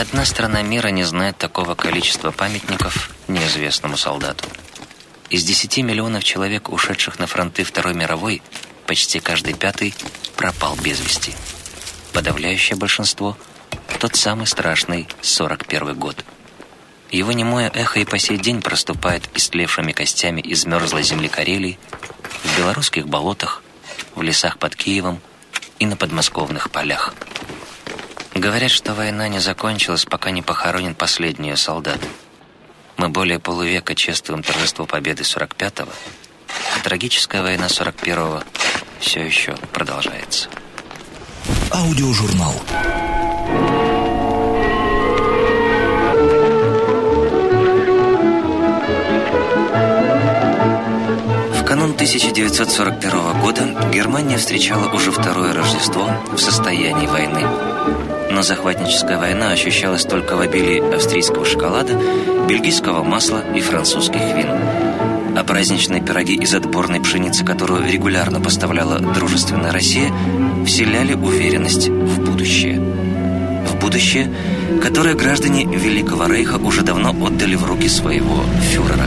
[0.00, 4.44] одна страна мира не знает такого количества памятников неизвестному солдату.
[5.30, 8.40] Из 10 миллионов человек, ушедших на фронты Второй мировой,
[8.86, 9.94] почти каждый пятый
[10.36, 11.34] пропал без вести.
[12.12, 13.36] Подавляющее большинство–
[13.98, 16.24] тот самый страшный 41 год.
[17.10, 21.78] Его немое эхо и по сей день проступает истлевшими костями из мерзлой земли Карелии,
[22.44, 23.62] в белорусских болотах,
[24.14, 25.20] в лесах под Киевом
[25.78, 27.14] и на подмосковных полях.
[28.38, 31.98] Говорят, что война не закончилась, пока не похоронен последний солдат.
[32.96, 35.90] Мы более полувека чествуем торжество победы 45-го,
[36.76, 38.44] а трагическая война 41-го
[39.00, 40.48] все еще продолжается.
[41.72, 42.54] Аудиожурнал.
[51.54, 57.67] В канун 1941 года Германия встречала уже второе Рождество в состоянии войны.
[58.30, 61.98] Но захватническая война ощущалась только в обилии австрийского шоколада,
[62.48, 64.48] бельгийского масла и французских вин.
[65.36, 70.12] А праздничные пироги из отборной пшеницы, которую регулярно поставляла дружественная Россия,
[70.66, 72.80] вселяли уверенность в будущее.
[72.80, 74.30] В будущее,
[74.82, 79.06] которое граждане Великого Рейха уже давно отдали в руки своего фюрера.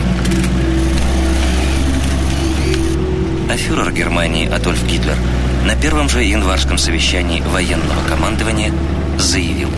[3.49, 5.17] А фюрер Германии Адольф Гитлер
[5.65, 8.71] на первом же январском совещании военного командования
[9.17, 9.69] заявил.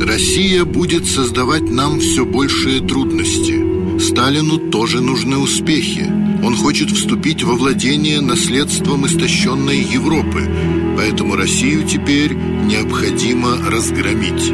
[0.00, 4.00] Россия будет создавать нам все большие трудности.
[4.00, 6.10] Сталину тоже нужны успехи.
[6.44, 10.48] Он хочет вступить во владение наследством истощенной Европы,
[10.96, 14.52] поэтому Россию теперь необходимо разгромить.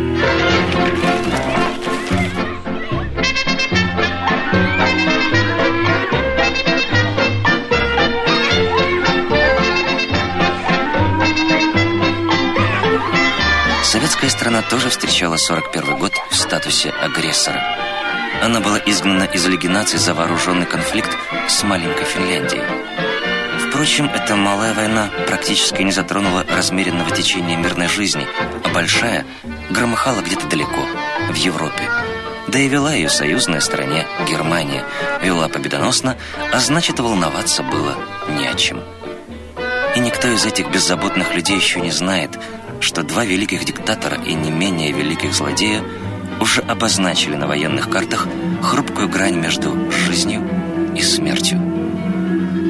[14.33, 17.63] Страна тоже встречала 41 год в статусе агрессора.
[18.43, 21.11] Она была изгнана из Лиги наций за вооруженный конфликт
[21.49, 22.65] с маленькой Финляндией.
[23.69, 28.27] Впрочем, эта малая война практически не затронула размеренного течения мирной жизни,
[28.65, 29.27] а большая
[29.71, 30.87] громыхала где-то далеко,
[31.31, 31.89] в Европе.
[32.49, 34.85] Да и вела ее союзная стране Германия,
[35.23, 36.17] вела победоносно,
[36.53, 37.97] а значит волноваться было
[38.31, 38.83] не о чем.
[39.95, 42.39] И никто из этих беззаботных людей еще не знает,
[42.83, 45.83] что два великих диктатора и не менее великих злодея
[46.41, 48.27] уже обозначили на военных картах
[48.61, 50.43] хрупкую грань между жизнью
[50.97, 51.61] и смертью.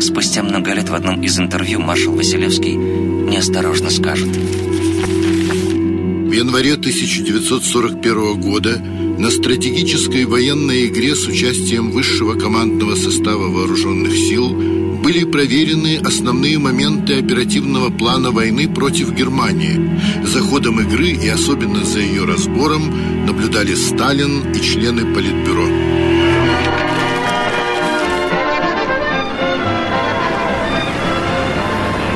[0.01, 4.29] Спустя много лет в одном из интервью маршал Василевский неосторожно скажет.
[4.29, 14.72] В январе 1941 года на стратегической военной игре с участием высшего командного состава вооруженных сил
[15.03, 19.99] были проверены основные моменты оперативного плана войны против Германии.
[20.25, 25.67] За ходом игры и особенно за ее разбором наблюдали Сталин и члены Политбюро.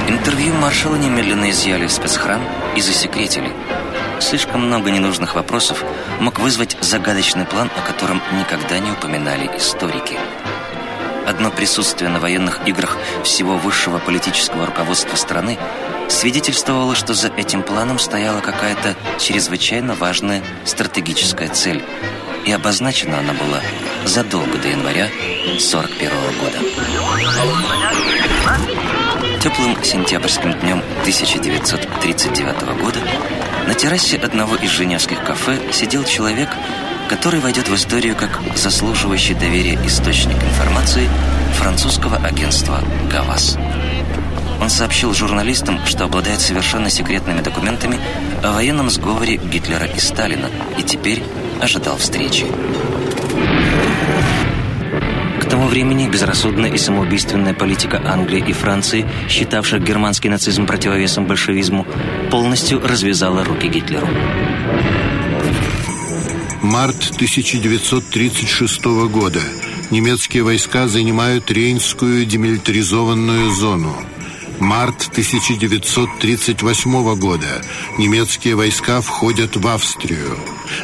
[0.08, 2.40] Интервью маршала немедленно изъяли в спецхран
[2.76, 3.50] и засекретили.
[4.20, 5.84] Слишком много ненужных вопросов
[6.20, 10.16] мог вызвать загадочный план, о котором никогда не упоминали историки.
[11.26, 15.58] Одно присутствие на военных играх всего высшего политического руководства страны
[16.08, 21.82] свидетельствовало, что за этим планом стояла какая-то чрезвычайно важная стратегическая цель.
[22.44, 23.60] И обозначена она была
[24.04, 25.08] задолго до января
[25.58, 26.58] 41 года.
[29.42, 33.00] Теплым сентябрьским днем 1939 года
[33.66, 36.48] на террасе одного из женевских кафе сидел человек,
[37.08, 41.08] который войдет в историю как заслуживающий доверия источник информации
[41.54, 42.80] французского агентства
[43.10, 43.56] «ГАВАС».
[44.60, 47.98] Он сообщил журналистам, что обладает совершенно секретными документами
[48.42, 51.22] о военном сговоре Гитлера и Сталина и теперь
[51.60, 52.46] ожидал встречи.
[55.40, 61.86] К тому времени безрассудная и самоубийственная политика Англии и Франции, считавших германский нацизм противовесом большевизму,
[62.30, 64.08] полностью развязала руки Гитлеру.
[66.66, 69.40] Март 1936 года.
[69.90, 73.94] Немецкие войска занимают Рейнскую демилитаризованную зону.
[74.60, 77.60] Март 1938 года.
[77.98, 80.38] Немецкие войска входят в Австрию.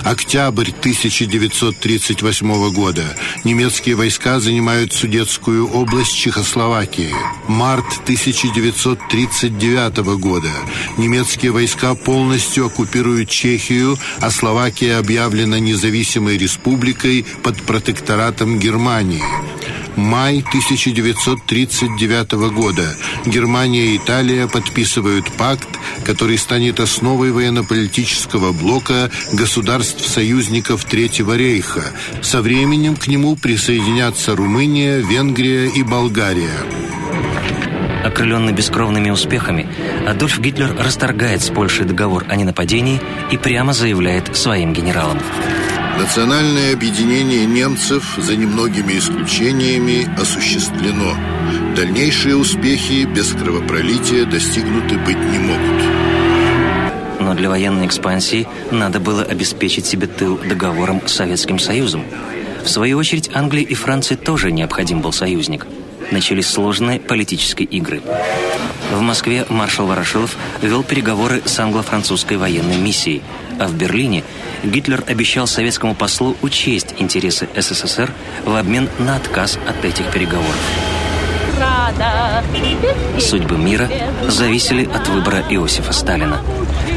[0.05, 3.05] Октябрь 1938 года.
[3.45, 7.15] Немецкие войска занимают Судетскую область Чехословакии.
[7.49, 10.51] Март 1939 года.
[10.99, 19.23] Немецкие войска полностью оккупируют Чехию, а Словакия объявлена независимой республикой под протекторатом Германии.
[19.97, 22.97] Май 1939 года.
[23.27, 25.69] Германия и Италия подписывают пакт,
[26.05, 31.85] который станет основой военно-политического блока государств-союзников Третьего рейха.
[32.23, 36.61] Со временем к нему присоединятся Румыния, Венгрия и Болгария.
[38.05, 39.69] Окрыленный бескровными успехами,
[40.07, 43.01] Адольф Гитлер расторгает с Польшей договор о ненападении
[43.31, 45.21] и прямо заявляет своим генералам.
[46.03, 51.15] Национальное объединение немцев, за немногими исключениями, осуществлено.
[51.77, 57.21] Дальнейшие успехи без кровопролития достигнуты быть не могут.
[57.21, 62.03] Но для военной экспансии надо было обеспечить себе тыл договором с Советским Союзом.
[62.65, 65.69] В свою очередь, Англии и Франции тоже необходим был союзник–
[66.13, 68.03] начались сложные политические игры.
[68.93, 73.23] В Москве маршал Ворошилов вел переговоры с англо-французской военной миссией,
[73.59, 74.25] а в Берлине
[74.63, 78.11] Гитлер обещал советскому послу учесть интересы СССР
[78.45, 80.57] в обмен на отказ от этих переговоров.
[83.19, 83.89] Судьбы мира
[84.29, 86.41] зависели от выбора Иосифа Сталина.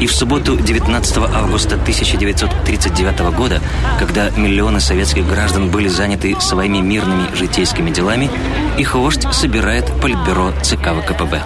[0.00, 3.60] И в субботу 19 августа 1939 года,
[3.98, 8.30] когда миллионы советских граждан были заняты своими мирными житейскими делами,
[8.78, 11.42] их вождь собирает политбюро ЦК ВКПБ.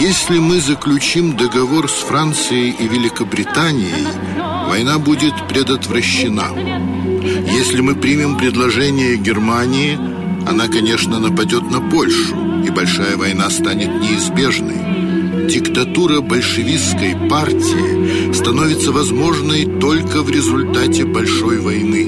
[0.00, 4.06] Если мы заключим договор с Францией и Великобританией,
[4.68, 6.52] война будет предотвращена.
[7.50, 9.98] Если мы примем предложение Германии,
[10.48, 15.48] она, конечно, нападет на Польшу, и большая война станет неизбежной.
[15.48, 22.06] Диктатура большевистской партии становится возможной только в результате большой войны.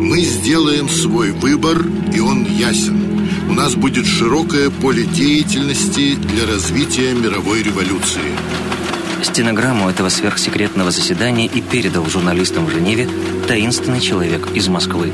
[0.00, 1.84] Мы сделаем свой выбор,
[2.14, 3.09] и он ясен.
[3.50, 8.22] У нас будет широкое поле деятельности для развития мировой революции.
[9.24, 13.08] Стенограмму этого сверхсекретного заседания и передал журналистам в Женеве
[13.48, 15.12] таинственный человек из Москвы.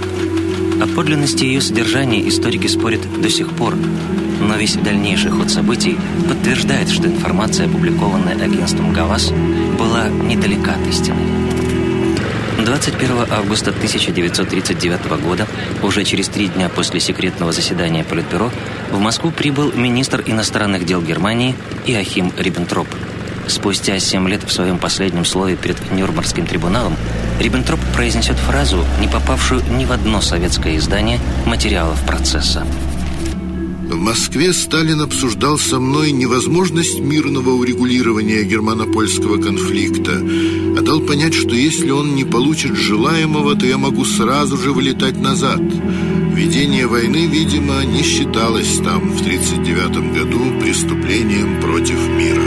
[0.83, 5.97] О подлинности ее содержания историки спорят до сих пор, но весь дальнейший ход событий
[6.29, 9.33] подтверждает, что информация, опубликованная агентством ГАВАС,
[9.79, 11.46] была недалека от истины.
[12.67, 15.47] 21 августа 1939 года,
[15.85, 18.51] уже через три дня после секретного заседания Политбюро,
[18.91, 21.55] в Москву прибыл министр иностранных дел Германии
[21.87, 22.89] Иохим Риббентроп.
[23.47, 26.97] Спустя семь лет в своем последнем слове перед Нюрнбергским трибуналом
[27.39, 32.67] Риббентроп произнесет фразу, не попавшую ни в одно советское издание материалов процесса.
[33.87, 40.21] В Москве Сталин обсуждал со мной невозможность мирного урегулирования германо-польского конфликта,
[40.77, 45.21] а дал понять, что если он не получит желаемого, то я могу сразу же вылетать
[45.21, 45.61] назад.
[45.61, 52.43] Ведение войны, видимо, не считалось там в 1939 году преступлением против мира.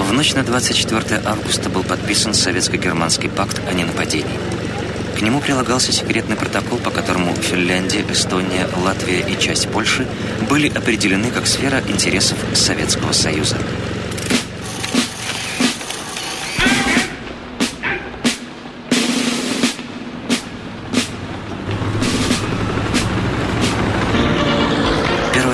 [0.00, 4.57] В ночь на 24 августа был подписан Советско-германский пакт о ненападении.
[5.18, 10.06] К нему прилагался секретный протокол, по которому Финляндия, Эстония, Латвия и часть Польши
[10.48, 13.56] были определены как сфера интересов Советского Союза.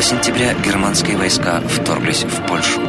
[0.05, 2.81] сентября германские войска вторглись в Польшу.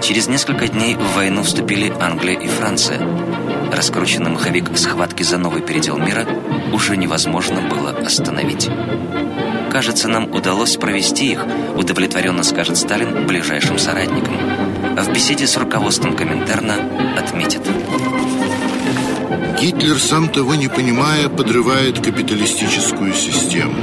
[0.00, 3.00] Через несколько дней в войну вступили Англия и Франция.
[3.74, 6.24] Раскрученный маховик схватки за новый передел мира
[6.72, 8.70] уже невозможно было остановить.
[9.72, 11.44] Кажется, нам удалось провести их,
[11.76, 14.36] удовлетворенно скажет Сталин ближайшим соратникам.
[14.96, 16.76] А в беседе с руководством Коминтерна
[17.18, 17.62] отметит.
[19.60, 23.74] Гитлер, сам того не понимая, подрывает капиталистическую систему.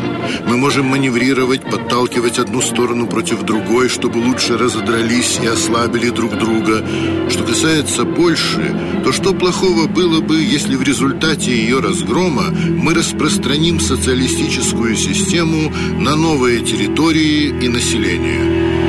[0.48, 6.86] Мы можем маневрировать, подталкивать одну сторону против другой, чтобы лучше разодрались и ослабили друг друга.
[7.29, 13.79] Что касается Польши, то что плохого было бы, если в результате ее разгрома мы распространим
[13.79, 18.81] социалистическую систему на новые территории и население?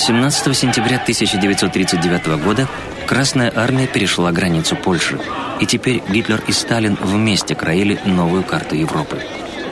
[0.00, 2.66] 17 сентября 1939 года
[3.06, 5.20] Красная армия перешла границу Польши,
[5.60, 9.20] и теперь Гитлер и Сталин вместе краили новую карту Европы.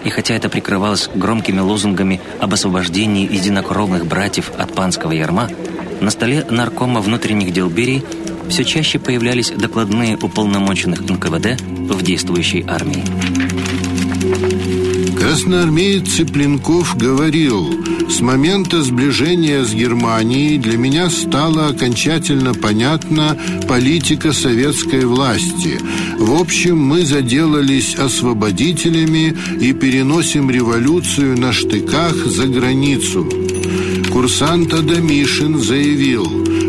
[0.05, 5.49] И хотя это прикрывалось громкими лозунгами об освобождении единокровных братьев от панского ярма,
[6.03, 8.05] на столе наркома внутренних дел Берии
[8.51, 13.03] все чаще появлялись докладные уполномоченных НКВД в действующей армии.
[15.29, 17.69] Красноармеец Цыпленков говорил,
[18.09, 23.37] с момента сближения с Германией для меня стала окончательно понятна
[23.69, 25.79] политика советской власти.
[26.19, 33.31] В общем, мы заделались освободителями и переносим революцию на штыках за границу.
[34.11, 36.25] Курсант Адамишин заявил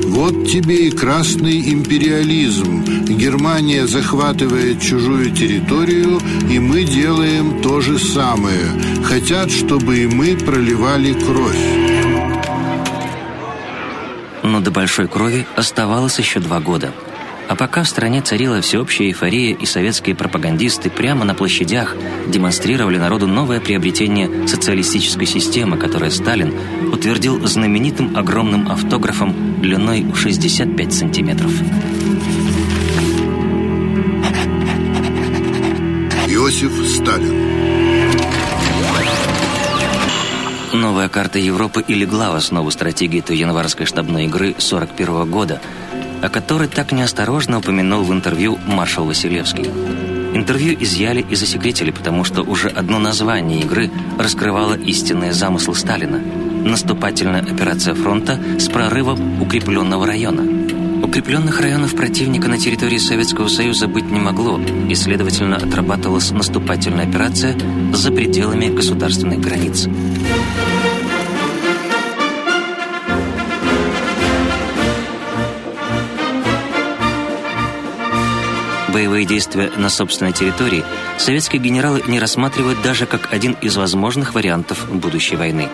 [0.09, 2.83] Вот тебе и красный империализм.
[3.05, 9.03] Германия захватывает чужую территорию И мы делаем то же самое.
[9.03, 11.65] Хотят, чтобы и мы проливали кровь.
[14.43, 16.93] Но до большой крови оставалось еще два года–
[17.49, 21.95] а пока в стране царила всеобщая эйфория, и советские пропагандисты прямо на площадях
[22.27, 26.53] демонстрировали народу новое приобретение социалистической системы, которое Сталин
[26.93, 31.51] утвердил знаменитым огромным автографом длиной в 65 сантиметров.
[36.27, 37.49] Иосиф Сталин
[40.71, 45.59] Новая карта Европы и легла в основу стратегии той январской штабной игры 41 года–
[46.21, 49.69] о которой так неосторожно упомянул в интервью маршал Василевский.
[50.33, 56.19] Интервью изъяли и засекретили, потому что уже одно название игры раскрывало истинные замыслы Сталина.
[56.19, 60.43] Наступательная операция фронта с прорывом укрепленного района.
[61.03, 64.59] Укрепленных районов противника на территории Советского Союза быть не могло,
[64.89, 67.57] и, следовательно, отрабатывалась наступательная операция
[67.93, 69.87] за пределами государственных границ.
[78.99, 80.83] Боевые действия на собственной территории
[81.17, 85.69] советские генералы не рассматривают даже как один из возможных вариантов будущей войны.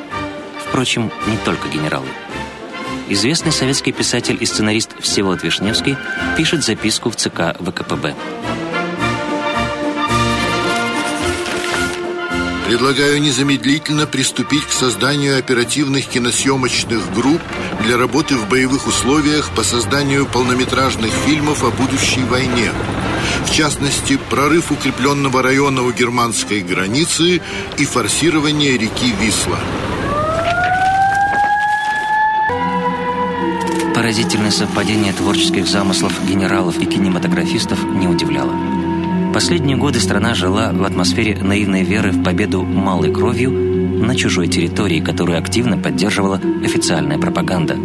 [0.68, 2.06] Впрочем, не только генералы.
[3.10, 5.98] Известный советский писатель и сценарист Всеволод Вишневский
[6.38, 8.14] пишет записку в ЦК ВКПБ.
[12.68, 17.42] Предлагаю незамедлительно приступить к созданию оперативных киносъемочных групп
[17.84, 22.70] для работы в боевых условиях по созданию полнометражных фильмов о будущей войне–
[23.46, 27.42] в частности, прорыв укрепленного района у германской границы
[27.78, 29.60] и форсирование реки Висла.
[33.94, 38.54] Поразительное совпадение творческих замыслов генералов и кинематографистов не удивляло.
[39.34, 45.00] Последние годы страна жила в атмосфере наивной веры в победу малой кровью на чужой территории,
[45.00, 47.76] которую активно поддерживала официальная пропаганда.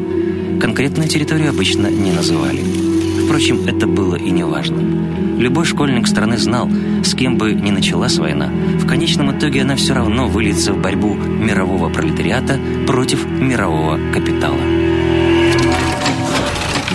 [0.60, 2.62] Конкретную территорию обычно не называли.
[3.30, 4.80] Впрочем, это было и не важно.
[5.38, 6.68] Любой школьник страны знал,
[7.04, 11.14] с кем бы ни началась война, в конечном итоге она все равно выльется в борьбу
[11.14, 12.58] мирового пролетариата
[12.88, 14.58] против мирового капитала.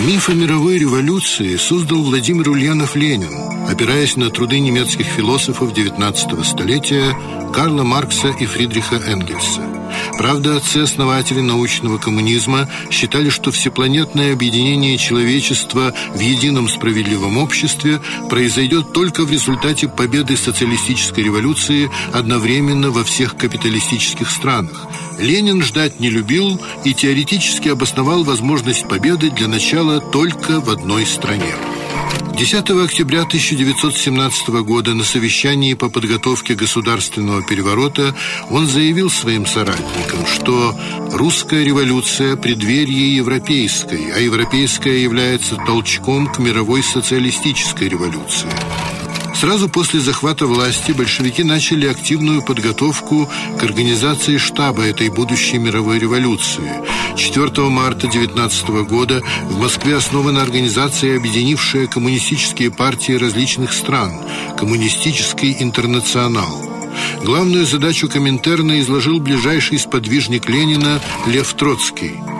[0.06, 7.16] Миф о мировой революции создал Владимир Ульянов-Ленин, опираясь на труды немецких философов XIX столетия
[7.54, 9.75] Карла Маркса и Фридриха Энгельса.
[10.18, 18.00] Правда, отцы-основатели научного коммунизма считали, что всепланетное объединение человечества в едином справедливом обществе
[18.30, 24.86] произойдет только в результате победы социалистической революции одновременно во всех капиталистических странах.
[25.18, 31.54] Ленин ждать не любил и теоретически обосновал возможность победы для начала только в одной стране.
[32.36, 38.14] 10 октября 1917 года на совещании по подготовке государственного переворота
[38.50, 40.78] он заявил своим соратникам, что
[41.12, 48.50] русская революция– преддверие европейской, а европейская является толчком к мировой социалистической революции.
[49.40, 53.28] Сразу после захвата власти большевики начали активную подготовку
[53.58, 56.70] к организации штаба этой будущей мировой революции.
[57.16, 64.12] 4 марта 19 года в Москве основана организация, объединившая коммунистические партии различных стран–
[64.58, 66.58] Коммунистический интернационал.
[67.22, 72.14] Главную задачу Коминтерна изложил ближайший сподвижник Ленина Лев Троцкий–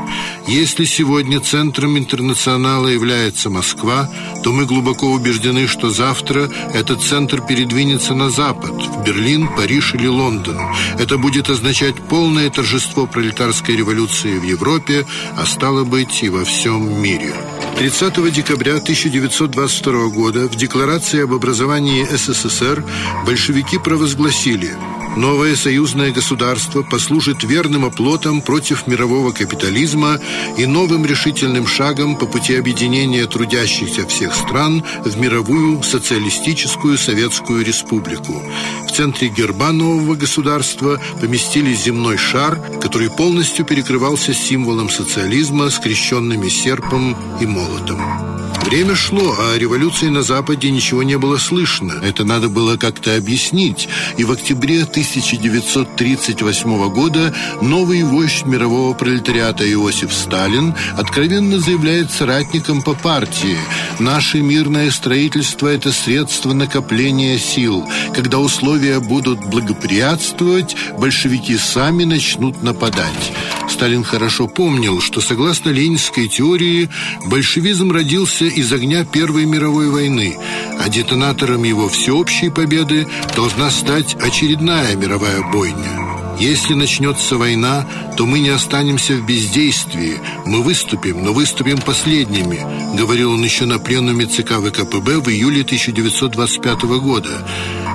[0.46, 4.08] если сегодня центром интернационала является Москва,
[4.44, 10.06] то мы глубоко убеждены, что завтра этот центр передвинется на запад, в Берлин, Париж или
[10.06, 10.58] Лондон.
[10.98, 17.02] Это будет означать полное торжество пролетарской революции в Европе, а стало быть и во всем
[17.02, 17.34] мире.
[17.78, 22.84] 30 декабря 1922 года в Декларации об образовании СССР
[23.26, 24.70] большевики провозгласили–
[25.16, 30.20] Новое союзное государство послужит верным оплотом против мирового капитализма
[30.58, 38.42] и новым решительным шагом по пути объединения трудящихся всех стран в мировую социалистическую Советскую Республику.
[38.86, 47.16] В центре герба нового государства поместили земной шар, который полностью перекрывался символом социализма, скрещенными серпом
[47.40, 48.45] и молотом.
[48.64, 51.92] Время шло, а о революции на Западе ничего не было слышно.
[52.02, 53.88] Это надо было как-то объяснить.
[54.16, 62.94] И в октябре 1938 года новый вождь мирового пролетариата Иосиф Сталин откровенно заявляет соратникам по
[62.94, 63.58] партии
[63.98, 67.84] «Наше мирное строительство– это средство накопления сил.
[68.14, 73.32] Когда условия будут благоприятствовать, большевики сами начнут нападать».
[73.68, 76.88] Сталин хорошо помнил, что согласно ленинской теории
[77.26, 80.36] большевизм родился из огня Первой мировой войны,
[80.78, 86.06] а детонатором его всеобщей победы должна стать очередная мировая бойня.
[86.38, 87.86] Если начнется война,
[88.16, 90.20] то мы не останемся в бездействии.
[90.44, 96.82] Мы выступим, но выступим последними, говорил он еще на пленуме ЦК ВКПБ в июле 1925
[97.00, 97.46] года.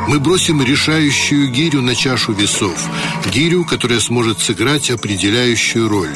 [0.07, 2.89] Мы бросим решающую гирю на чашу весов,
[3.31, 6.15] гирю, которая сможет сыграть определяющую роль.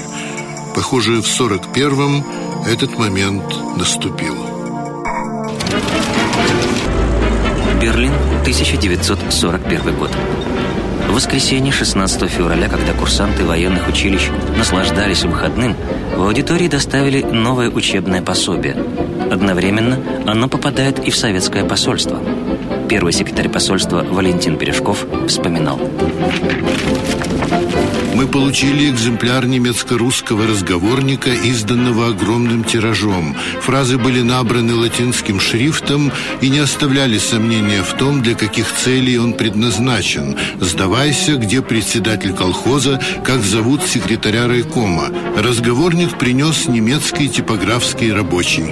[0.76, 2.24] Похоже, в 41-м
[2.68, 3.44] этот момент
[3.78, 4.36] наступил.
[7.82, 10.12] Берлин, 1941 год.
[11.08, 15.78] В воскресенье 16 февраля, когда курсанты военных училищ наслаждались выходным,
[16.14, 18.76] в аудитории доставили новое учебное пособие.
[19.32, 19.98] Одновременно
[20.30, 22.20] оно попадает и в советское посольство.
[22.90, 25.80] Первый секретарь посольства Валентин Перешков вспоминал.
[28.14, 33.36] Мы получили экземпляр немецко-русского разговорника, изданного огромным тиражом.
[33.62, 36.12] Фразы были набраны латинским шрифтом
[36.42, 40.38] и не оставляли сомнения в том, для каких целей он предназначен.
[40.62, 45.10] «Сдавайся, где председатель колхоза, как зовут секретаря райкома».
[45.36, 48.68] Разговорник принес немецкий типографский рабочий.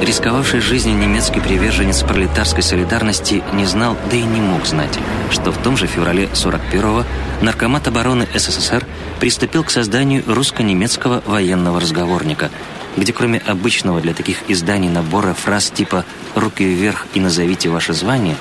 [0.00, 4.98] Рисковавший жизнью немецкий приверженец пролетарской солидарности не знал, да и не мог знать,
[5.30, 7.04] что в том же феврале 41-го
[7.42, 8.86] Наркомат обороны СССР
[9.18, 12.50] приступил к созданию русско-немецкого военного разговорника,
[12.96, 18.36] где кроме обычного для таких изданий набора фраз типа «руки вверх и назовите ваше звание»,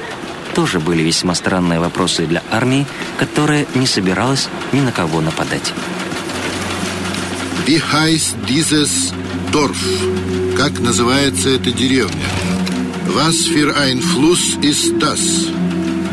[0.56, 2.88] тоже были весьма странные вопросы для армии,
[3.18, 5.74] которая не собиралась ни на кого нападать.
[7.68, 9.14] Wie heißt dieses
[9.52, 9.78] Dorf?
[10.56, 12.28] Как называется эта деревня?
[13.08, 15.20] Was für ein Fluss ist das?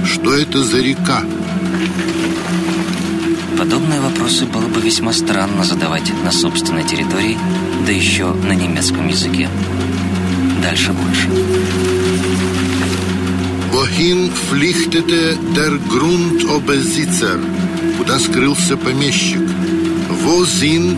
[0.07, 1.23] Что это за река?
[3.59, 7.37] Подобные вопросы было бы весьма странно задавать на собственной территории,
[7.87, 9.50] да еще на немецком языке.
[10.62, 11.28] Дальше больше.
[13.73, 17.38] Wohin flüchtete der Grundobersitzer?
[17.99, 19.43] Куда скрылся помещик?
[20.25, 20.97] Wo sind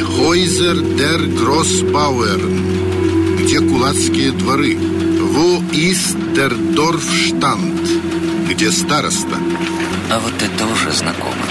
[0.00, 3.38] Häuser der Grossbauern?
[3.38, 4.76] Где кулацкие дворы?
[6.34, 8.48] Der Dorfstand?
[8.48, 9.36] Где староста?
[10.10, 11.44] А вот это уже знакомо.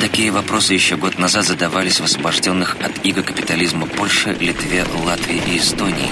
[0.00, 5.58] Такие вопросы еще год назад задавались в освобожденных от иго капитализма Польше, Литве, Латвии и
[5.58, 6.08] Эстонии.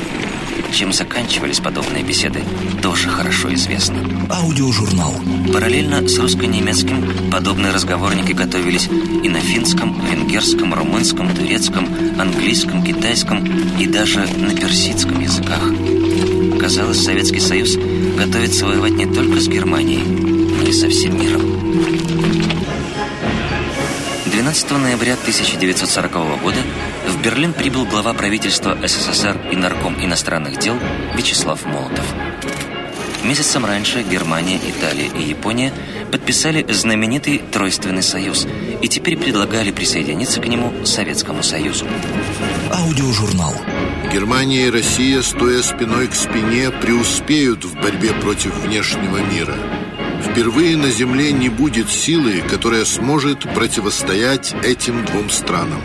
[0.73, 2.41] Чем заканчивались подобные беседы,
[2.81, 3.99] тоже хорошо известно.
[4.31, 5.15] Аудиожурнал.
[5.53, 8.89] Параллельно с русско-немецким подобные разговорники готовились
[9.23, 11.87] и на финском, венгерском, румынском, турецком,
[12.19, 13.45] английском, китайском
[13.79, 15.61] и даже на персидском языках.
[16.59, 17.77] Казалось, Советский Союз
[18.17, 21.43] готовится воевать не только с Германией, но и со всем миром.
[24.27, 26.59] 12 ноября 1940 года
[27.23, 30.77] в Берлин прибыл глава правительства СССР и нарком иностранных дел
[31.15, 32.05] Вячеслав Молотов.
[33.23, 35.73] Месяцем раньше Германия, Италия и Япония
[36.11, 38.49] подписали знаменитый Тройственный союз
[38.81, 41.87] и теперь предлагали присоединиться к нему Советскому Союзу.
[42.73, 43.55] Аудиожурнал.
[44.13, 49.55] Германия и Россия, стоя спиной к спине, преуспеют в борьбе против внешнего мира.
[50.25, 55.81] Впервые на Земле не будет силы, которая сможет противостоять этим двум странам.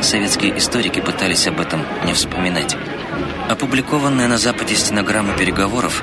[0.00, 2.76] Советские историки пытались об этом не вспоминать.
[3.48, 6.02] Опубликованные на Западе стенограммы переговоров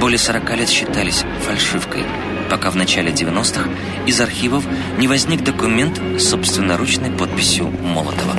[0.00, 2.04] более 40 лет считались фальшивкой,
[2.48, 3.68] пока в начале 90-х
[4.06, 4.64] из архивов
[4.98, 8.34] не возник документ с собственноручной подписью Молотова.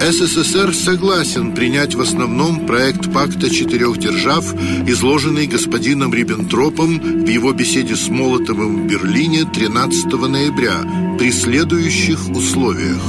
[0.00, 4.44] СССР согласен принять в основном проект пакта четырех держав,
[4.86, 13.02] изложенный господином Риббентропом в его беседе с Молотовым в Берлине 13 ноября при следующих условиях.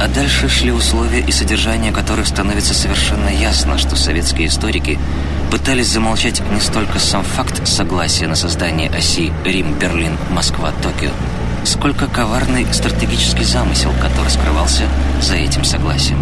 [0.00, 4.98] А дальше шли условия и содержание которых становится совершенно ясно, что советские историки
[5.50, 11.10] пытались замолчать не столько сам факт согласия на создание оси Рим-Берлин, Москва-Токио,
[11.64, 14.88] сколько коварный стратегический замысел, который скрывался
[15.20, 16.18] за этим согласием.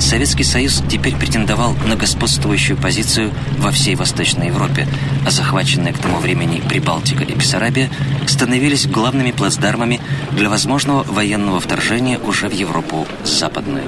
[0.00, 4.88] Советский Союз теперь претендовал на господствующую позицию во всей Восточной Европе,
[5.26, 7.90] а захваченные к тому времени Прибалтика и Бессарабия
[8.26, 10.00] становились главными плацдармами
[10.32, 13.84] для возможного военного вторжения уже в Европу Западную.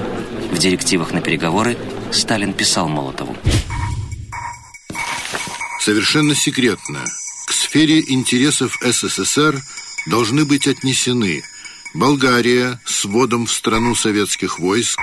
[0.51, 1.77] В директивах на переговоры
[2.11, 3.35] Сталин писал Молотову.
[5.79, 7.03] Совершенно секретно
[7.47, 9.61] к сфере интересов СССР
[10.07, 11.43] должны быть отнесены
[11.93, 14.99] Болгария с вводом в страну советских войск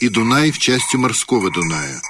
[0.00, 2.00] и Дунай в части морского Дуная.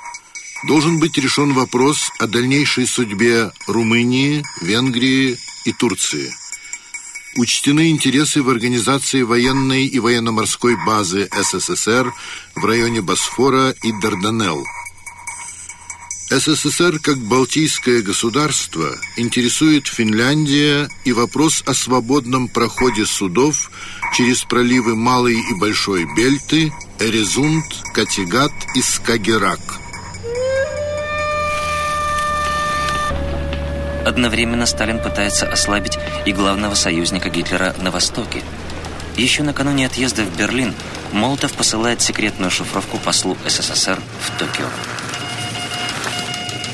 [0.67, 6.33] Должен быть решен вопрос о дальнейшей судьбе Румынии, Венгрии и Турции.
[7.37, 12.13] Учтены интересы в организации военной и военно-морской базы СССР
[12.55, 14.65] в районе Босфора и Дарданелл.
[16.31, 23.69] СССР как Балтийское государство интересует Финляндия и вопрос о свободном проходе судов
[24.17, 29.59] через проливы Малой и Большой Бельты, Эрезунд, Катигат и Скагерак.
[34.07, 38.45] Одновременно Сталин пытается ослабить и главного союзника Гитлера на Востоке.
[39.17, 40.75] Еще накануне отъезда в Берлин
[41.11, 44.69] Молотов посылает секретную шифровку послу СССР в Токио.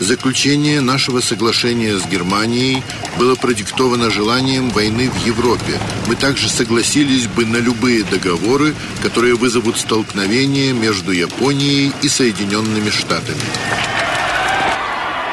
[0.01, 2.83] Заключение нашего соглашения с Германией
[3.19, 5.79] было продиктовано желанием войны в Европе.
[6.07, 13.41] Мы также согласились бы на любые договоры, которые вызовут столкновение между Японией и Соединенными Штатами.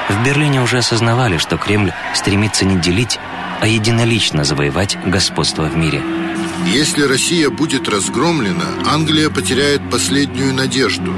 [0.10, 3.20] В Берлине уже осознавали, что Кремль стремится не делить,
[3.60, 6.02] а единолично завоевать господство в мире–
[6.68, 11.14] если Россия будет разгромлена, Англия потеряет последнюю надежду.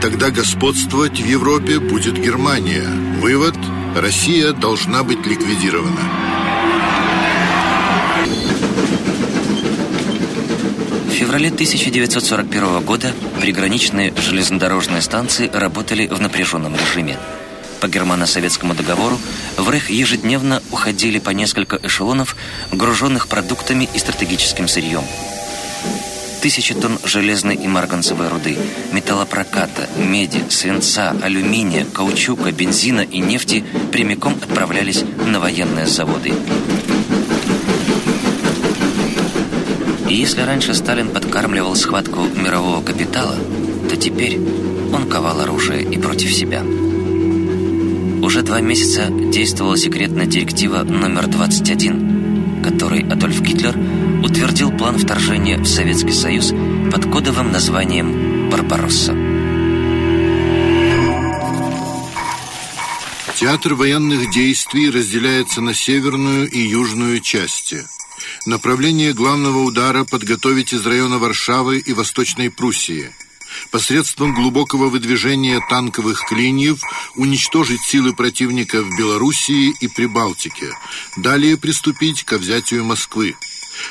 [0.00, 2.86] Тогда господствовать в Европе будет Германия.
[3.20, 3.56] Вывод–
[3.96, 6.00] Россия должна быть ликвидирована.
[11.06, 17.18] В феврале 1941 года приграничные железнодорожные станции работали в напряженном режиме.
[17.80, 19.18] По германо-советскому договору
[19.56, 22.36] в Рейх ежедневно уходили по несколько эшелонов,
[22.72, 25.04] груженных продуктами и стратегическим сырьем.
[26.42, 28.56] Тысячи тонн железной и марганцевой руды,
[28.92, 36.32] металлопроката, меди, свинца, алюминия, каучука, бензина и нефти прямиком отправлялись на военные заводы.
[40.08, 43.36] И если раньше Сталин подкармливал схватку мирового капитала,
[43.88, 44.38] то теперь
[44.92, 46.62] он ковал оружие и против себя.
[48.22, 53.76] Уже два месяца действовала секретная директива номер 21, которой Адольф Гитлер
[54.24, 56.52] утвердил план вторжения в Советский Союз
[56.92, 59.14] под кодовым названием «Барбаросса».
[63.36, 67.84] Театр военных действий разделяется на северную и южную части.
[68.46, 73.10] Направление главного удара подготовить из района Варшавы и Восточной Пруссии–
[73.70, 76.80] посредством глубокого выдвижения танковых клиньев
[77.16, 80.72] уничтожить силы противника в Белоруссии и Прибалтике,
[81.16, 83.36] далее приступить к взятию Москвы.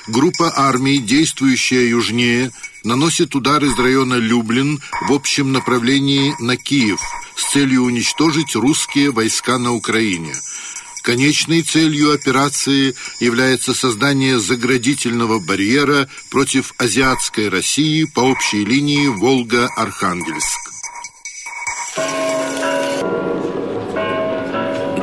[0.07, 2.51] Группа армий, действующая южнее,
[2.83, 6.99] наносит удар из района Люблин в общем направлении на Киев
[7.35, 10.33] с целью уничтожить русские войска на Украине–
[11.07, 20.59] Конечной целью операции является создание заградительного барьера против азиатской России по общей линии Волга-Архангельск.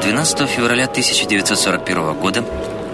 [0.03, 2.45] 12 февраля 1941 года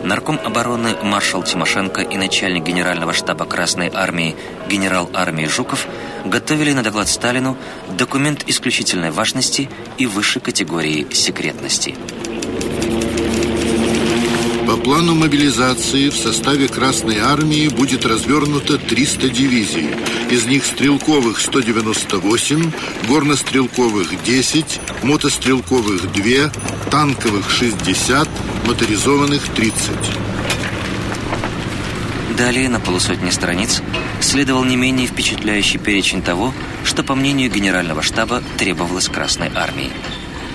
[0.05, 4.37] нарком обороны маршал Тимошенко и начальник генерального штаба Красной Армии
[4.69, 5.89] генерал армии Жуков
[6.25, 9.69] готовили на доклад Сталину документ исключительной важности
[9.99, 11.97] и высшей категории секретности–
[14.71, 19.89] по плану мобилизации в составе Красной Армии будет развернуто 300 дивизий.
[20.31, 22.71] Из них стрелковых 198,
[23.09, 26.53] горнострелковых 10, мотострелковых 2,
[26.89, 28.29] танковых 60,
[28.69, 29.91] моторизованных 30.
[32.39, 33.83] Далее на полусотни страниц
[34.21, 36.55] следовал не менее впечатляющий перечень того,
[36.85, 39.91] что, по мнению Генерального штаба, требовалось Красной Армии.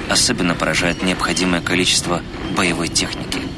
[0.10, 2.22] Особенно поражает необходимое количество
[2.56, 3.40] боевой техники–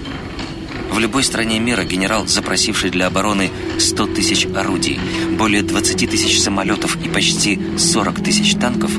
[0.97, 4.99] в любой стране мира генерал, запросивший для обороны 100 тысяч орудий,
[5.37, 8.89] более 20 тысяч самолетов и почти 40 тысяч танков,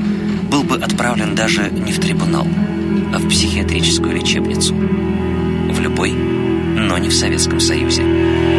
[0.49, 2.47] был бы отправлен даже не в трибунал,
[3.13, 4.75] а в психиатрическую лечебницу.
[4.77, 8.58] В любой, но не в Советском Союзе.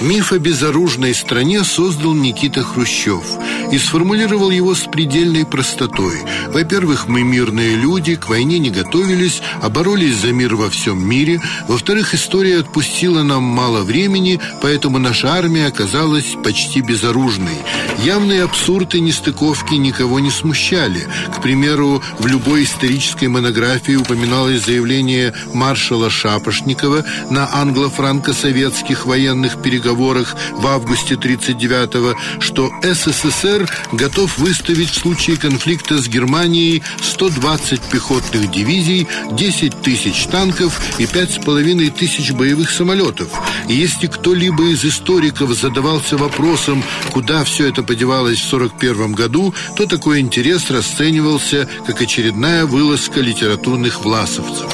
[0.00, 3.24] Миф о безоружной стране создал Никита Хрущев
[3.72, 6.18] и сформулировал его с предельной простотой.
[6.52, 11.40] Во-первых, мы мирные люди, к войне не готовились, а боролись за мир во всем мире.
[11.66, 17.58] Во-вторых, история отпустила нам мало времени, поэтому наша армия оказалась почти безоружной.
[18.04, 21.08] Явные абсурды и нестыковки никого не смущали.
[21.36, 30.36] К примеру, в любой исторической монографии упоминалось заявление маршала Шапошникова на англо-франко-советских военных переговорах переговорах
[30.52, 39.08] в августе 1939-го, что СССР готов выставить в случае конфликта с Германией 120 пехотных дивизий,
[39.32, 43.28] 10 тысяч танков и 5,5 тысяч боевых самолетов.
[43.68, 49.86] И если кто-либо из историков задавался вопросом, куда все это подевалось в 1941 году, то
[49.86, 54.68] такой интерес расценивался как очередная вылазка литературных власовцев.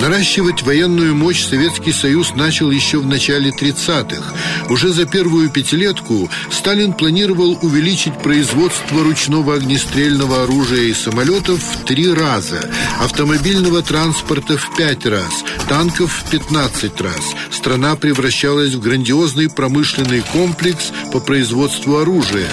[0.00, 4.32] Наращивать военную мощь Советский Союз начал еще в начале 30-х.
[4.70, 12.12] Уже за первую пятилетку Сталин планировал увеличить производство ручного огнестрельного оружия и самолетов в три
[12.12, 12.60] раза,
[13.00, 15.32] автомобильного транспорта в пять раз,
[15.68, 17.34] танков в 15 раз.
[17.50, 22.48] Страна превращалась в грандиозный промышленный комплекс по производству оружия.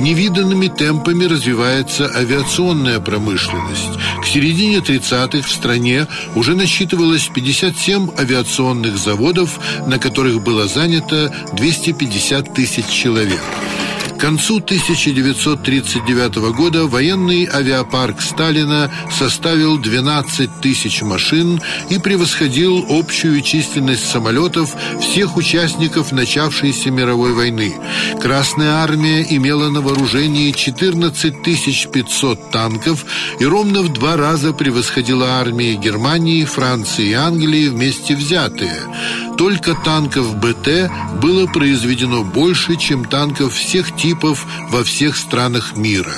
[0.00, 3.98] Невиданными темпами развивается авиационная промышленность.
[4.22, 6.54] К середине 30-х в стране уже
[6.86, 13.40] насчитывалось 57 авиационных заводов, на которых было занято 250 тысяч человек.
[14.16, 24.08] К концу 1939 года военный авиапарк Сталина составил 12 тысяч машин и превосходил общую численность
[24.08, 27.74] самолетов всех участников начавшейся мировой войны.
[28.18, 31.42] Красная армия имела на вооружении 14
[31.92, 33.04] 500 танков
[33.38, 38.80] и ровно в два раза превосходила армии Германии, Франции и Англии вместе взятые.
[39.36, 44.05] Только танков БТ было произведено больше, чем танков всех типов
[44.70, 46.14] во всех странах мира.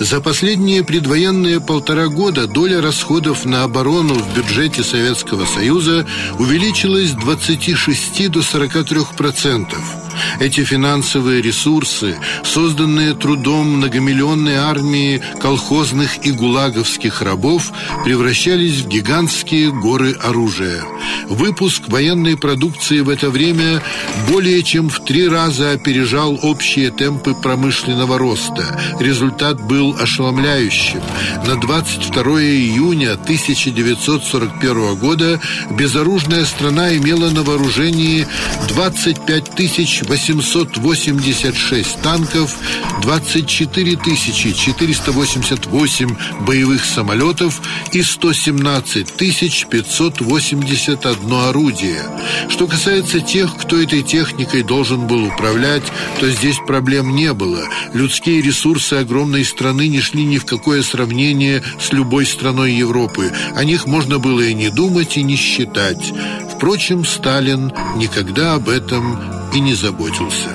[0.00, 6.06] За последние предвоенные полтора года доля расходов на оборону в бюджете Советского Союза
[6.38, 10.09] увеличилась с 26 до 43 процентов.
[10.40, 17.72] Эти финансовые ресурсы, созданные трудом многомиллионной армии колхозных и гулаговских рабов,
[18.04, 20.82] превращались в гигантские горы оружия.
[21.28, 23.82] Выпуск военной продукции в это время
[24.28, 28.78] более чем в три раза опережал общие темпы промышленного роста.
[28.98, 31.00] Результат был ошеломляющим.
[31.46, 38.26] На 22 июня 1941 года безоружная страна имела на вооружении
[38.68, 42.58] 25 тысяч 886 танков,
[43.02, 52.02] 24 488 боевых самолетов и 117 581 орудие.
[52.48, 55.84] Что касается тех, кто этой техникой должен был управлять,
[56.18, 57.62] то здесь проблем не было.
[57.94, 63.32] Людские ресурсы огромной страны не шли ни в какое сравнение с любой страной Европы.
[63.54, 66.12] О них можно было и не думать, и не считать.
[66.52, 70.50] Впрочем, Сталин никогда об этом и не заботился.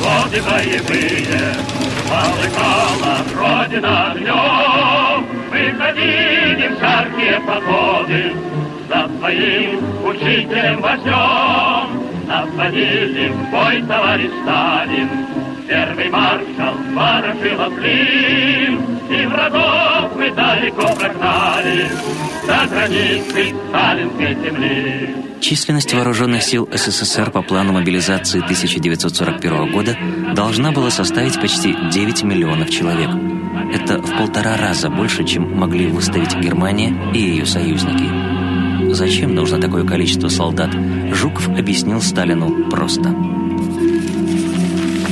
[0.00, 1.54] годы боевые,
[2.08, 5.26] полыхала Родина огнем.
[5.50, 8.32] Мы ходили в жаркие походы
[8.88, 12.04] за своим учителем вождем.
[12.26, 15.08] Нас водили в бой товарищ Сталин,
[15.68, 19.73] первый маршал Ворошилов Клим, и врагов мы
[20.54, 21.90] далеко прогнали,
[22.46, 25.16] за границы сталинской земли.
[25.40, 29.96] Численность вооруженных сил СССР по плану мобилизации 1941 года
[30.34, 33.10] должна была составить почти 9 миллионов человек.
[33.72, 38.92] Это в полтора раза больше, чем могли выставить Германия и ее союзники.
[38.92, 40.70] Зачем нужно такое количество солдат,
[41.12, 43.14] Жуков объяснил Сталину просто–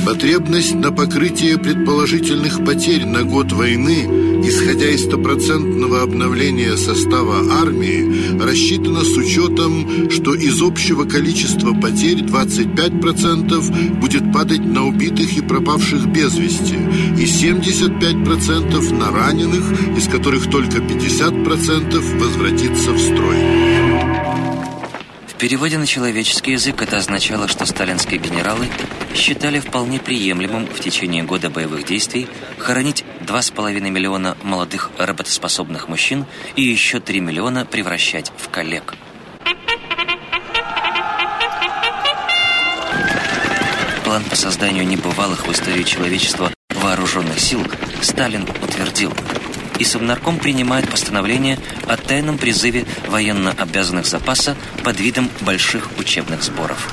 [0.05, 4.05] Потребность на покрытие предположительных потерь на год войны,
[4.45, 13.99] исходя из стопроцентного обновления состава армии, рассчитана с учетом, что из общего количества потерь 25%
[13.99, 16.75] будет падать на убитых и пропавших без вести,
[17.17, 19.63] и 75% на раненых,
[19.97, 23.92] из которых только 50% возвратится в строй.
[25.43, 28.69] Переводе на человеческий язык это означало, что сталинские генералы
[29.13, 36.25] считали вполне приемлемым в течение года боевых действий хоронить 2,5 миллиона молодых работоспособных мужчин
[36.55, 38.95] и еще 3 миллиона превращать в коллег.
[44.05, 47.67] План по созданию небывалых в истории человечества вооруженных сил
[48.01, 49.11] Сталин утвердил–
[49.83, 56.87] и Совнарком принимает постановление о тайном призыве военно обязанных запаса под видом больших учебных сборов.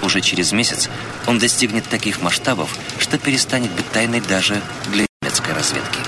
[0.00, 0.88] Уже через месяц
[1.26, 5.98] он достигнет таких масштабов, что перестанет быть тайной даже для немецкой разведки.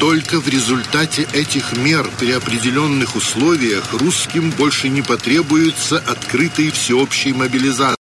[0.00, 7.98] Только в результате этих мер при определенных условиях русским больше не потребуется открытой всеобщей мобилизации.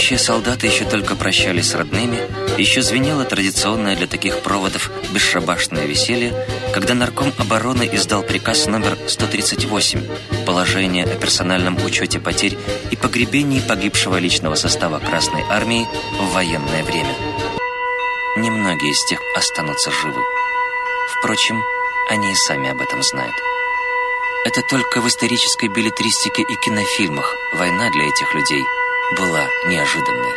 [0.00, 2.18] Будущие солдаты еще только прощались с родными,
[2.56, 6.32] еще звенело традиционное для таких проводов бесшабашное веселье,
[6.72, 10.00] когда нарком обороны издал приказ номер 138
[10.46, 12.56] «Положение о персональном учете потерь
[12.90, 15.86] и погребении погибшего личного состава Красной Армии
[16.18, 17.14] в военное время».
[18.38, 20.22] Немногие из тех останутся живы.
[21.18, 21.62] Впрочем,
[22.08, 23.34] они и сами об этом знают.
[24.46, 28.64] Это только в исторической билетристике и кинофильмах война для этих людей–
[29.16, 30.30] была неожиданной.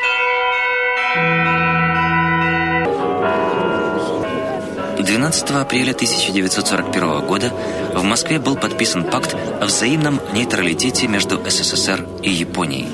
[5.03, 7.53] 12 апреля 1941 года
[7.93, 12.89] в Москве был подписан пакт о взаимном нейтралитете между СССР и Японией.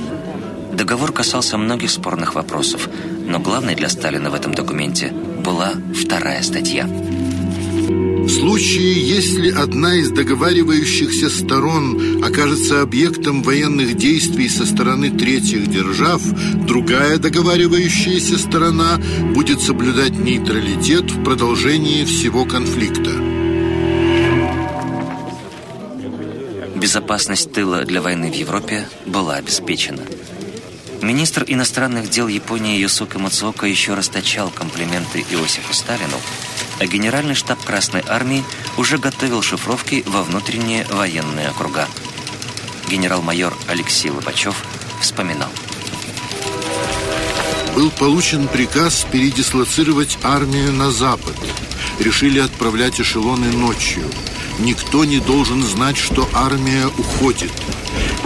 [0.74, 2.90] Договор касался многих спорных вопросов,
[3.26, 6.88] но главной для Сталина в этом документе была вторая статья–
[8.30, 16.22] в случае, если одна из договаривающихся сторон окажется объектом военных действий со стороны третьих держав,
[16.68, 19.02] другая договаривающаяся сторона
[19.34, 23.10] будет соблюдать нейтралитет в продолжении всего конфликта.
[26.76, 30.04] Безопасность тыла для войны в Европе была обеспечена.
[31.02, 36.18] Министр иностранных дел Японии Юсука Мацуока еще расточал комплименты Иосифу Сталину,
[36.80, 38.44] а генеральный штаб Красной Армии
[38.78, 41.88] уже готовил шифровки во внутренние военные округа.
[42.90, 44.56] Генерал-майор Алексей Лобачев
[45.00, 45.50] вспоминал.
[47.76, 51.36] Был получен приказ передислоцировать армию на запад.
[52.00, 54.04] Решили отправлять эшелоны ночью.
[54.60, 57.52] Никто не должен знать, что армия уходит.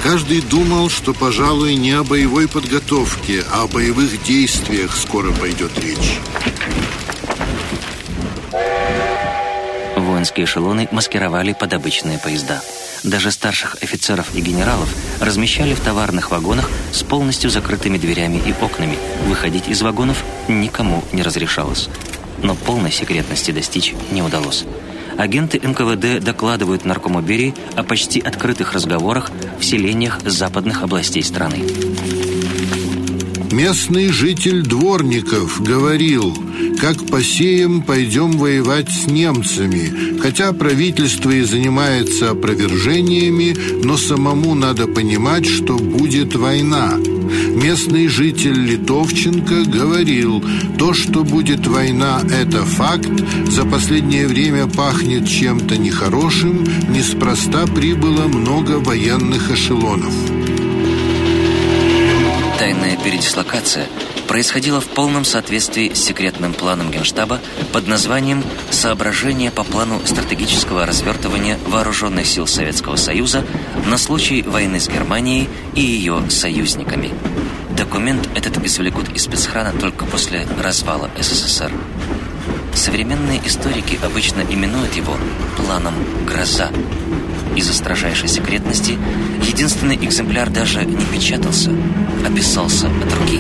[0.02, 6.20] Каждый думал, что, пожалуй, не о боевой подготовке, а о боевых действиях скоро пойдет речь.
[10.24, 12.62] Воинские эшелоны маскировали под обычные поезда.
[13.04, 14.88] Даже старших офицеров и генералов
[15.20, 18.98] размещали в товарных вагонах с полностью закрытыми дверями и окнами.
[19.26, 21.90] Выходить из вагонов никому не разрешалось.
[22.42, 24.64] Но полной секретности достичь не удалось.
[25.18, 31.66] Агенты НКВД докладывают наркому Берии о почти открытых разговорах в селениях западных областей страны.
[33.54, 36.36] Местный житель Дворников говорил,
[36.82, 45.46] как посеем пойдем воевать с немцами, хотя правительство и занимается опровержениями, но самому надо понимать,
[45.46, 46.96] что будет война.
[47.56, 50.44] Местный житель Литовченко говорил,
[50.80, 53.12] то, что будет война, это факт,
[53.50, 60.43] за последнее время пахнет чем-то нехорошим, неспроста прибыло много военных эшелонов.
[62.64, 63.90] Тайная передислокация
[64.26, 67.42] происходила в полном соответствии с секретным планом Генштаба
[67.74, 73.44] под названием «Соображение по плану стратегического развертывания вооруженных сил Советского Союза
[73.86, 77.12] на случай войны с Германией и ее союзниками».
[77.72, 81.74] Документ этот извлекут из спецхрана только после развала СССР.
[82.74, 85.18] Современные историки обычно именуют его
[85.58, 85.96] «планом
[86.26, 86.70] Гроза».
[87.56, 88.98] Из-за строжайшей секретности
[89.48, 91.72] единственный экземпляр даже не печатался,
[92.26, 93.40] а писался от руки.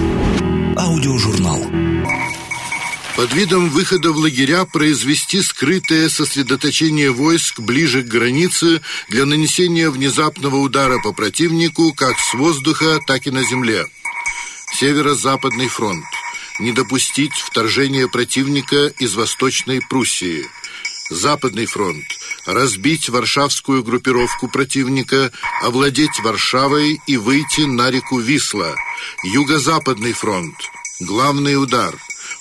[0.77, 1.59] Аудиожурнал.
[3.15, 10.57] Под видом выхода в лагеря произвести скрытое сосредоточение войск ближе к границе для нанесения внезапного
[10.57, 13.85] удара по противнику как с воздуха, так и на земле.
[14.79, 16.05] Северо-Западный фронт.
[16.59, 20.45] Не допустить вторжения противника из Восточной Пруссии.
[21.09, 22.03] Западный фронт.
[22.45, 28.75] Разбить варшавскую группировку противника, овладеть Варшавой и выйти на реку Висла.
[29.23, 30.55] Юго-Западный фронт.
[30.99, 31.95] Главный удар.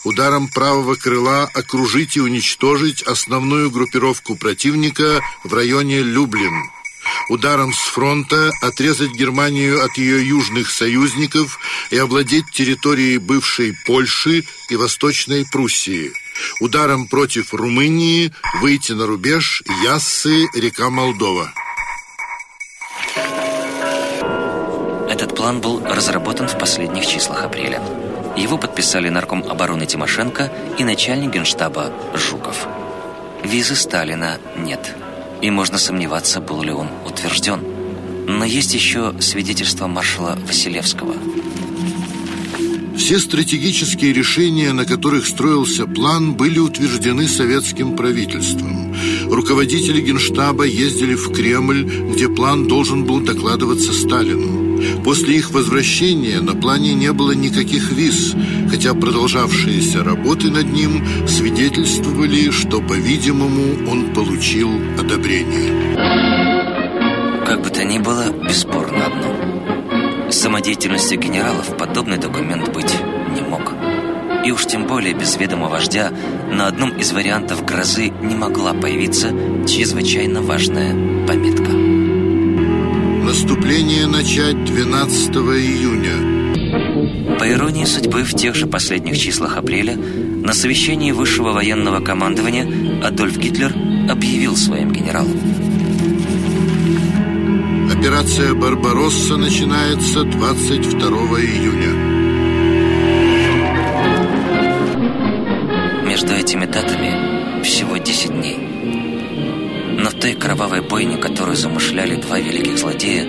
[0.04, 6.70] Ударом правого крыла окружить и уничтожить основную группировку противника в районе Люблин
[7.28, 11.58] ударом с фронта отрезать Германию от ее южных союзников
[11.90, 16.12] и овладеть территорией бывшей Польши и Восточной Пруссии.
[16.60, 21.52] Ударом против Румынии выйти на рубеж Яссы, река Молдова.
[25.08, 27.82] Этот план был разработан в последних числах апреля.
[28.36, 32.66] Его подписали нарком обороны Тимошенко и начальник генштаба Жуков.
[33.44, 34.94] Визы Сталина нет
[35.42, 37.60] и можно сомневаться, был ли он утвержден.
[38.26, 41.14] Но есть еще свидетельство маршала Василевского.
[42.96, 48.94] Все стратегические решения, на которых строился план, были утверждены советским правительством.
[49.30, 54.62] Руководители Генштаба ездили в Кремль, где план должен был докладываться Сталину.
[55.04, 58.34] После их возвращения на плане не было никаких виз,
[58.70, 65.96] хотя продолжавшиеся работы над ним свидетельствовали, что, по-видимому, он получил одобрение.
[67.46, 69.58] Как бы то ни было, бесспорно одно–
[70.32, 72.94] самодеятельностью генералов подобный документ быть
[73.34, 73.72] не мог.
[74.44, 76.10] И уж тем более без ведома вождя
[76.50, 79.28] на одном из вариантов грозы не могла появиться
[79.68, 80.92] чрезвычайно важная
[81.26, 81.70] пометка.
[83.24, 86.42] Наступление начать 12 июня.
[87.38, 92.66] По иронии судьбы, в тех же последних числах апреля на совещании высшего военного командования
[93.04, 93.72] Адольф Гитлер
[94.10, 95.51] объявил своим генералам
[98.02, 101.92] Операция «Барбаросса» начинается 22 июня.
[106.04, 108.58] Между этими датами всего 10 дней.
[110.00, 113.24] Но в той кровавой бойне, которую замышляли два великих злодея,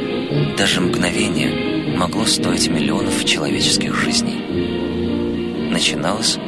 [0.57, 5.69] даже мгновение могло стоить миллионов человеческих жизней.
[5.69, 6.39] Начиналась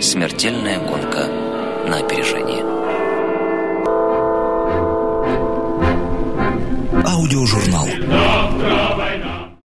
[0.00, 1.26] смертельная гонка
[1.88, 2.81] на опережение.
[7.04, 7.88] Аудиожурнал.